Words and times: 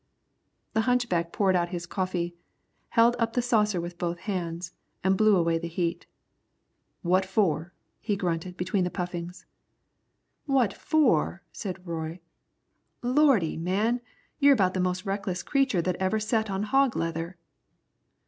The 0.73 0.81
hunchback 0.89 1.31
poured 1.31 1.55
out 1.55 1.69
his 1.69 1.85
coffee, 1.85 2.33
held 2.89 3.15
up 3.19 3.33
the 3.33 3.41
saucer 3.43 3.79
with 3.79 3.99
both 3.99 4.17
hands 4.21 4.73
and 5.03 5.15
blew 5.15 5.35
away 5.35 5.59
the 5.59 5.67
heat. 5.67 6.07
"What 7.03 7.23
for?" 7.23 7.75
he 7.99 8.15
grunted, 8.17 8.57
between 8.57 8.83
the 8.83 8.89
puffings. 8.89 9.45
"What 10.47 10.73
for?" 10.73 11.43
said 11.51 11.85
Roy. 11.85 12.19
"Lordy! 13.03 13.57
man, 13.57 14.01
you're 14.39 14.53
about 14.53 14.73
the 14.73 14.79
most 14.79 15.05
reckless 15.05 15.43
creature 15.43 15.83
that 15.83 15.97
ever 15.97 16.19
set 16.19 16.49
on 16.49 16.63
hog 16.63 16.95
leather." 16.95 17.37